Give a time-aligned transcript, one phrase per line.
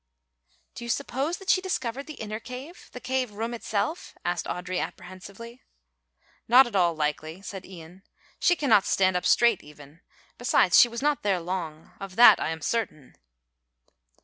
[0.73, 4.79] "Do you suppose that she discovered the inner cave, the cave room itself?" asked Audry
[4.83, 5.61] apprehensively.
[6.47, 8.01] "Not at all likely," said Ian.
[8.39, 10.01] "She cannot stand up straight even;
[10.39, 13.15] besides she was not there long enough; of that I am certain."